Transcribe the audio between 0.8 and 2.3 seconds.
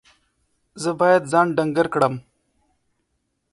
زه باید ځان ډنګر کړم.